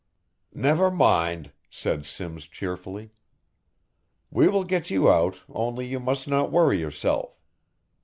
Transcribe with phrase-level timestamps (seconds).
[0.55, 3.11] "Never mind!" said Simms cheerfully,
[4.31, 7.39] "we will get you out only you must not worry yourself.